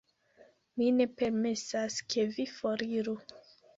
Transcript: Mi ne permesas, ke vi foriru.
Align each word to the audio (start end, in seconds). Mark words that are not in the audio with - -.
Mi 0.77 0.87
ne 1.01 1.07
permesas, 1.21 1.99
ke 2.15 2.25
vi 2.39 2.47
foriru. 2.57 3.15